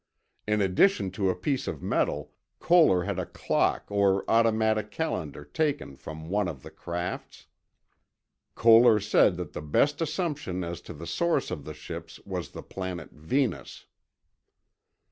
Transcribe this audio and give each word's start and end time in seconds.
In 0.47 0.61
addition 0.63 1.11
to 1.11 1.29
a 1.29 1.35
piece 1.35 1.67
of 1.67 1.83
metal, 1.83 2.31
Koehler 2.59 3.05
had 3.05 3.19
a 3.19 3.25
clock 3.27 3.85
or 3.91 4.27
automatic 4.27 4.89
calendar 4.89 5.45
taken 5.45 5.95
from 5.95 6.27
one 6.27 6.47
of 6.47 6.63
the 6.63 6.71
crafts. 6.71 7.45
Koehler 8.55 8.99
said 8.99 9.37
that 9.37 9.53
the 9.53 9.61
best 9.61 10.01
assumption 10.01 10.63
as 10.63 10.81
to 10.89 10.95
the 10.95 11.05
source 11.05 11.51
of 11.51 11.65
the 11.65 11.75
ships 11.75 12.19
was 12.25 12.49
the 12.49 12.63
planet 12.63 13.11
Venus. 13.11 13.85